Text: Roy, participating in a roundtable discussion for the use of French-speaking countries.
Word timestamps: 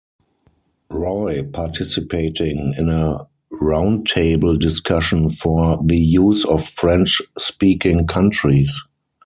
Roy, 0.89 1.43
participating 1.43 2.73
in 2.75 2.89
a 2.89 3.27
roundtable 3.53 4.59
discussion 4.59 5.29
for 5.29 5.79
the 5.85 5.95
use 5.99 6.43
of 6.43 6.67
French-speaking 6.67 8.07
countries. 8.07 8.83